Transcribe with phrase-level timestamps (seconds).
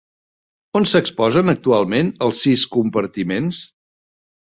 [0.77, 3.61] On s'exposen actualment els sis compartiments?